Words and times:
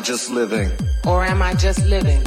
I 0.00 0.02
just 0.02 0.30
living? 0.30 0.72
Or 1.06 1.22
am 1.24 1.42
I 1.42 1.52
just 1.52 1.84
living? 1.84 2.22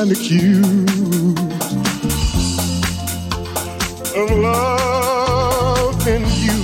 and 0.00 0.12
accused 0.12 1.38
of 4.16 4.30
loving 4.38 6.24
you 6.40 6.56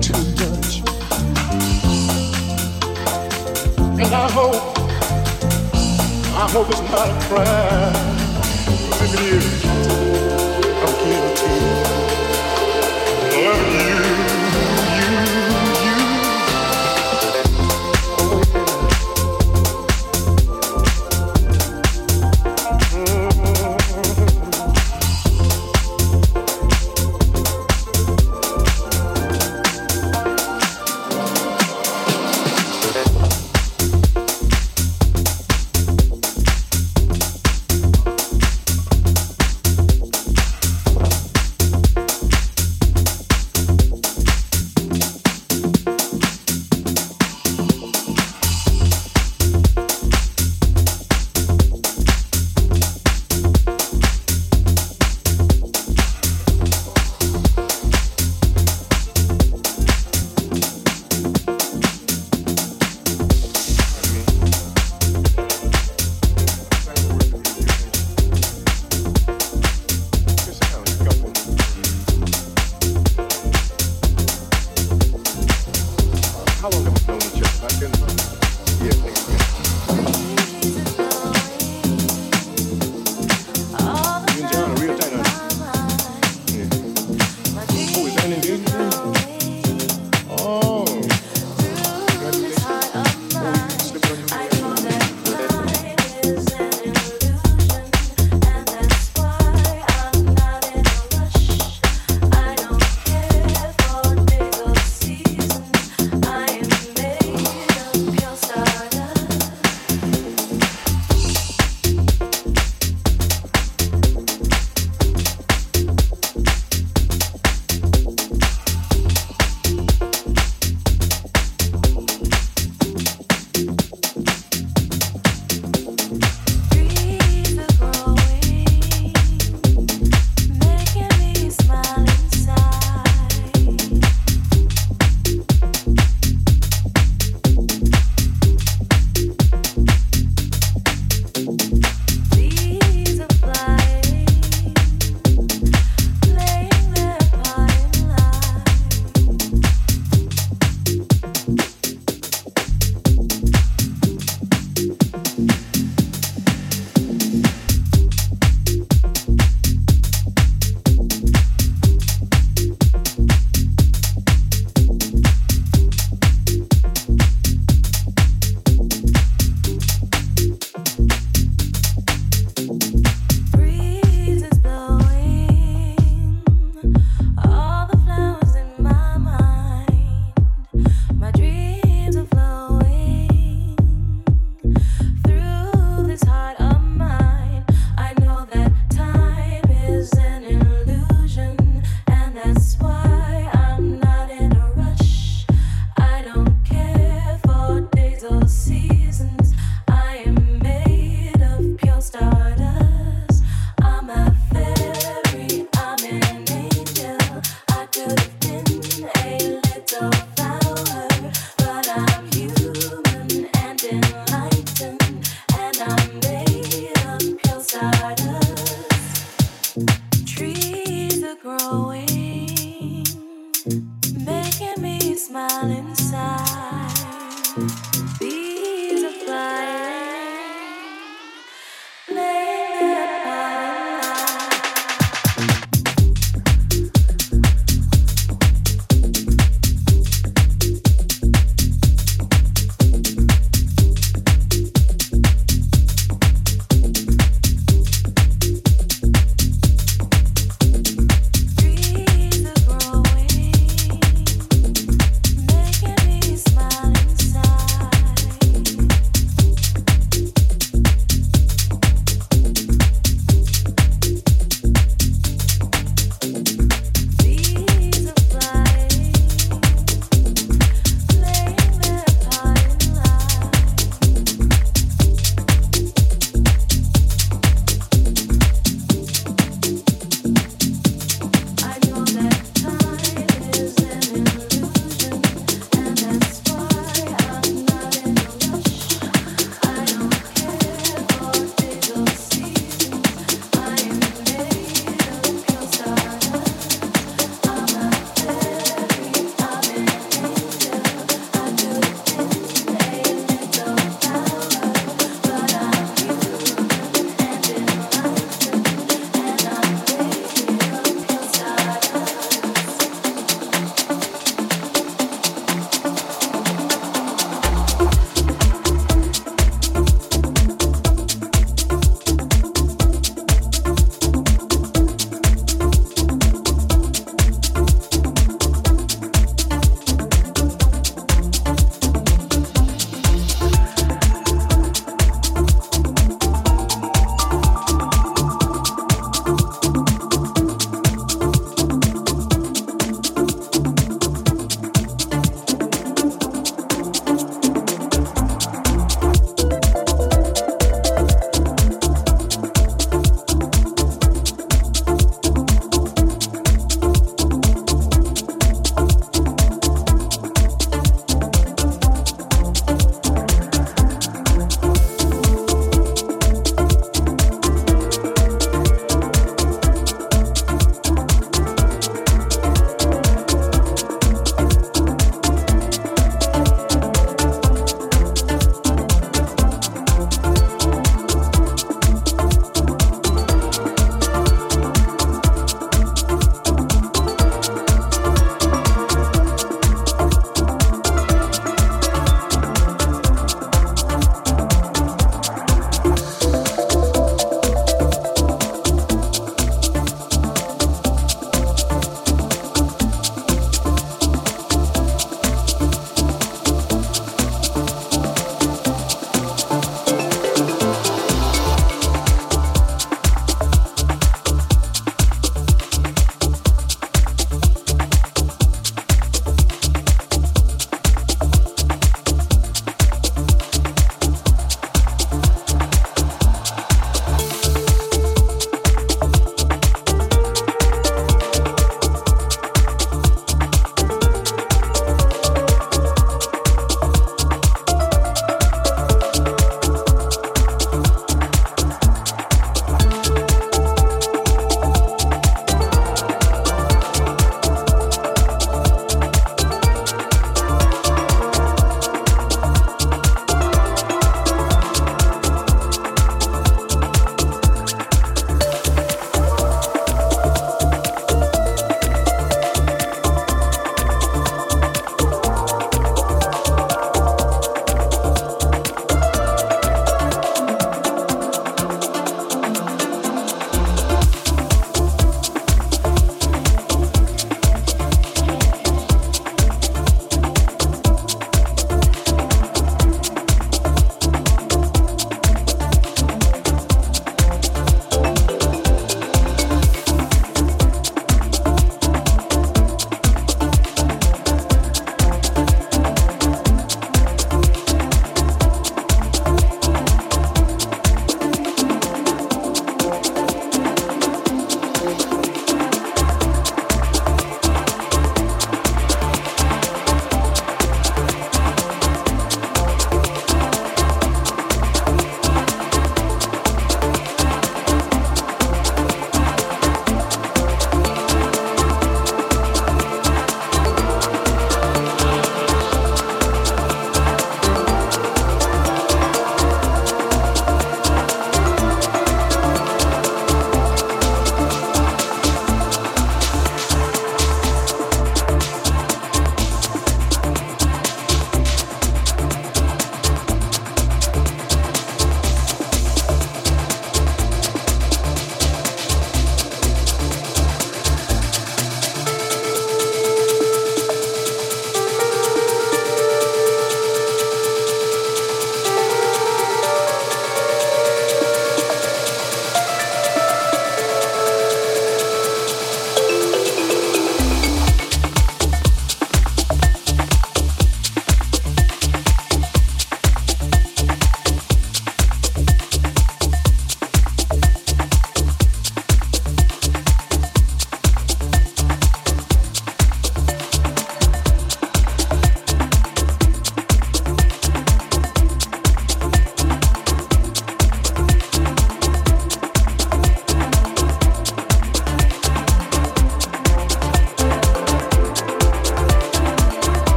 too 0.00 0.20
much. 0.40 0.82
And 4.00 4.12
I 4.12 4.28
hope, 4.32 4.78
I 6.34 6.48
hope 6.50 6.70
it's 6.70 6.82
not 6.90 7.08
a 7.08 7.14
crime. 7.28 7.94
Look 8.90 9.12
at 9.14 9.22
you. 9.32 9.59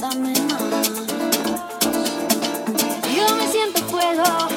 dame 0.00 0.32
más. 0.42 0.88
Yo 3.16 3.36
me 3.36 3.48
siento 3.48 3.80
fuego. 3.84 4.55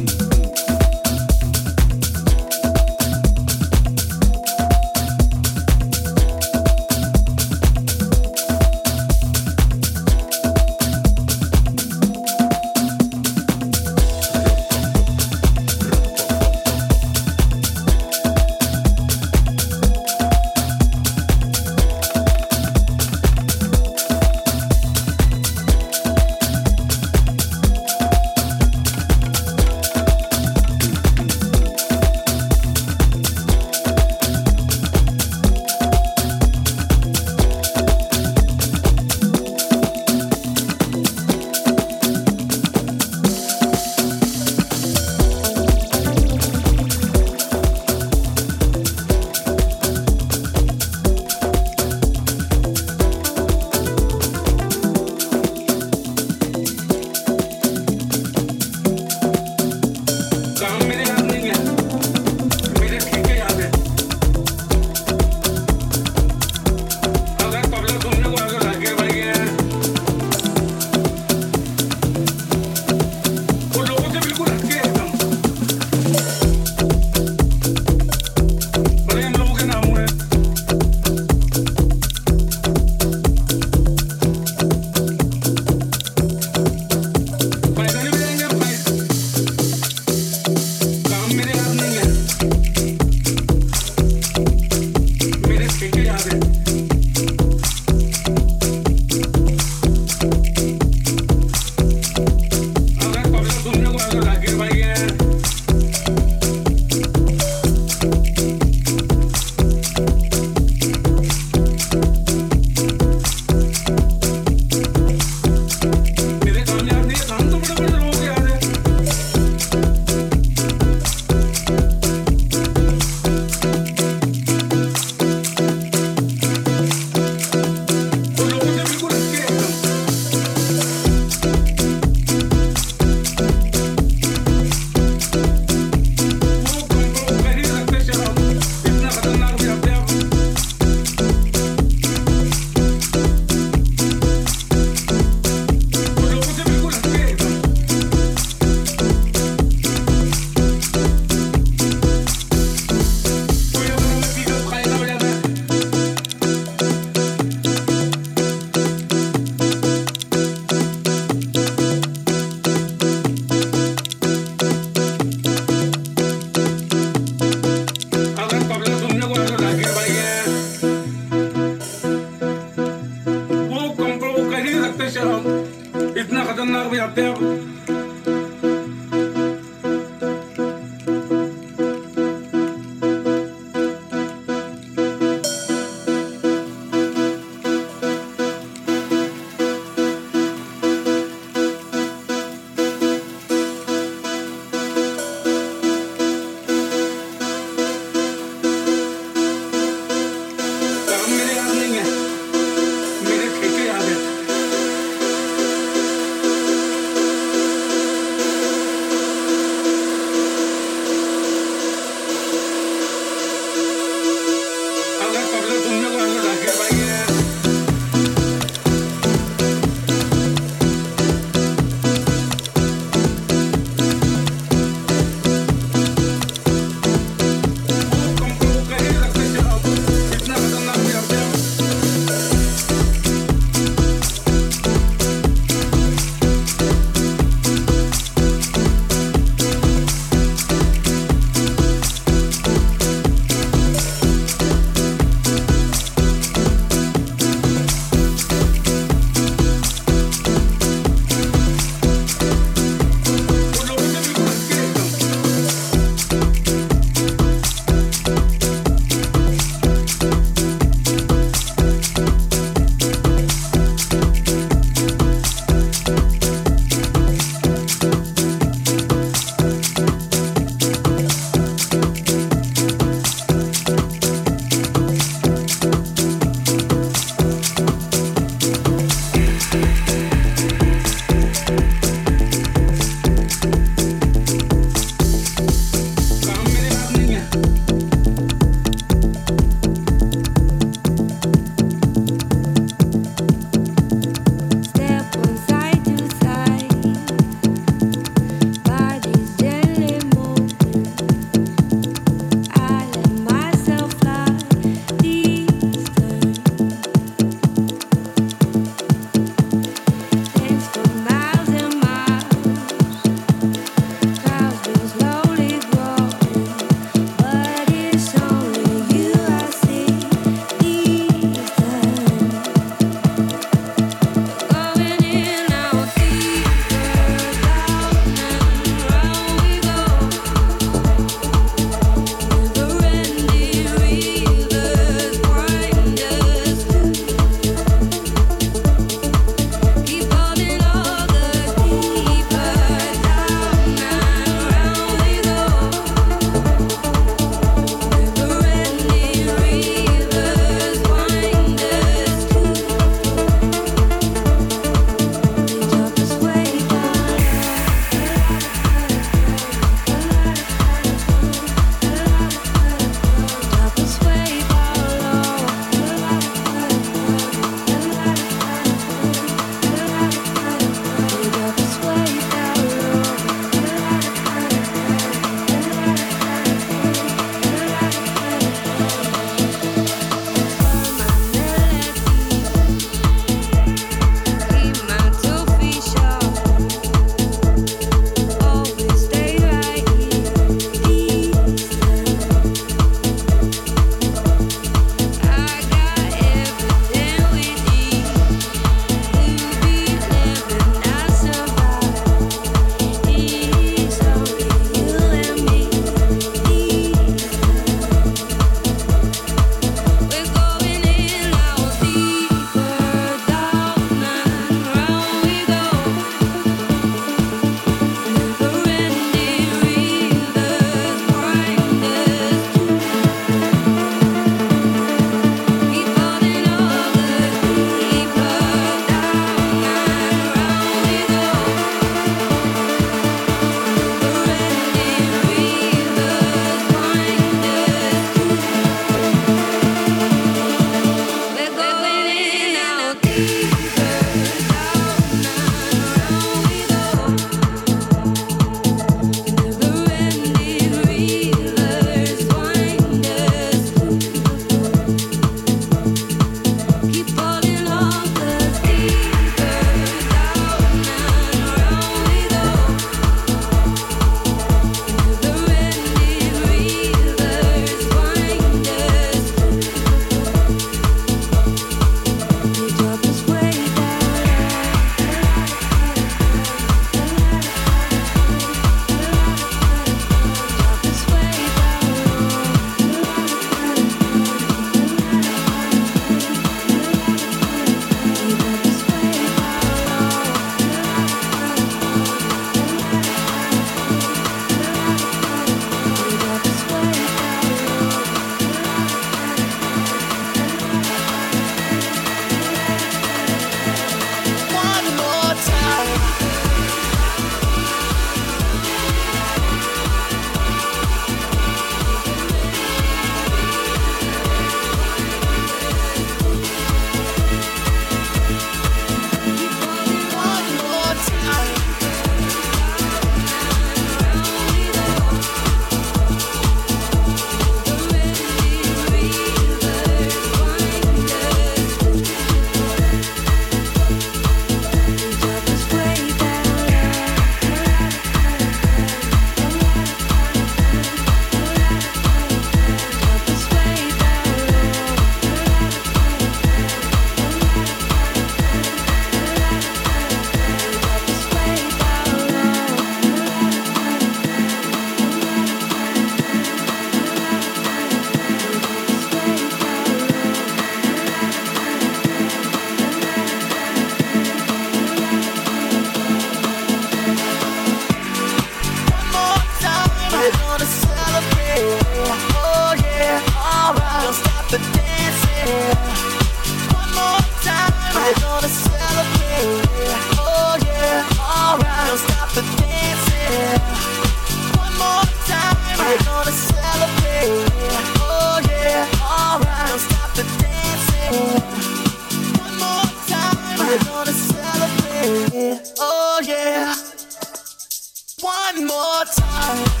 One 598.41 598.87
more 598.87 599.25
time. 599.25 600.00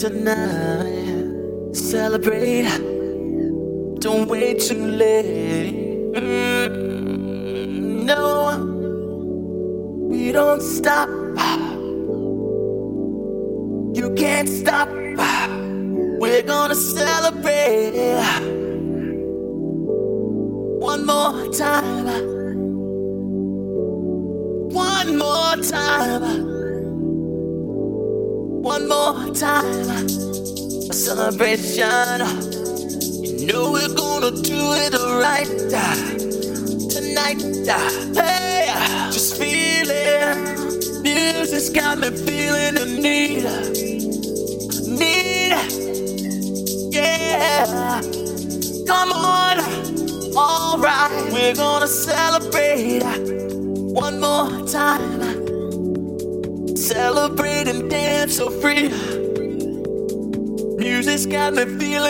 tonight. 0.00 0.37